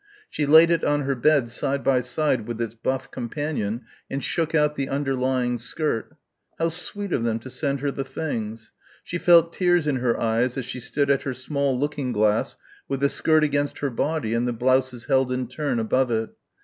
[0.31, 4.55] She laid it on her bed side by side with its buff companion and shook
[4.55, 6.15] out the underlying skirt....
[6.57, 8.71] How sweet of them to send her the things...
[9.03, 12.99] she felt tears in her eyes as she stood at her small looking glass with
[13.01, 16.31] the skirt against her body and the blouses held in turn above it